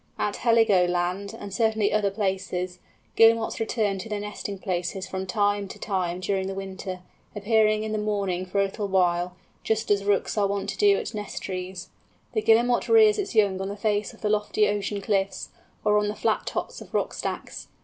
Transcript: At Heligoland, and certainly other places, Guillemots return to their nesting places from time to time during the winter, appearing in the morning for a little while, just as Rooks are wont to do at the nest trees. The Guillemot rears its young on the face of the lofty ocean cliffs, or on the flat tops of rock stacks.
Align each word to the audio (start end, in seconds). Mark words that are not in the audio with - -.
At 0.17 0.37
Heligoland, 0.37 1.35
and 1.35 1.53
certainly 1.53 1.93
other 1.93 2.09
places, 2.09 2.79
Guillemots 3.15 3.59
return 3.59 3.99
to 3.99 4.09
their 4.09 4.19
nesting 4.19 4.57
places 4.57 5.05
from 5.07 5.27
time 5.27 5.67
to 5.67 5.77
time 5.77 6.21
during 6.21 6.47
the 6.47 6.55
winter, 6.55 7.01
appearing 7.35 7.83
in 7.83 7.91
the 7.91 7.99
morning 7.99 8.47
for 8.47 8.59
a 8.59 8.63
little 8.63 8.87
while, 8.87 9.35
just 9.63 9.91
as 9.91 10.03
Rooks 10.03 10.39
are 10.39 10.47
wont 10.47 10.69
to 10.69 10.77
do 10.79 10.97
at 10.97 11.09
the 11.09 11.17
nest 11.19 11.43
trees. 11.43 11.89
The 12.33 12.41
Guillemot 12.41 12.89
rears 12.89 13.19
its 13.19 13.35
young 13.35 13.61
on 13.61 13.69
the 13.69 13.77
face 13.77 14.11
of 14.11 14.21
the 14.21 14.29
lofty 14.29 14.67
ocean 14.67 15.01
cliffs, 15.01 15.49
or 15.85 15.99
on 15.99 16.07
the 16.07 16.15
flat 16.15 16.47
tops 16.47 16.81
of 16.81 16.95
rock 16.95 17.13
stacks. 17.13 17.67